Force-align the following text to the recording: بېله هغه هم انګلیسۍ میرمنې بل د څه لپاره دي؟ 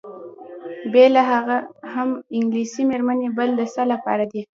بېله 0.93 1.21
هغه 1.31 1.57
هم 1.93 2.09
انګلیسۍ 2.37 2.83
میرمنې 2.91 3.27
بل 3.37 3.49
د 3.59 3.61
څه 3.73 3.83
لپاره 3.91 4.23
دي؟ 4.31 4.41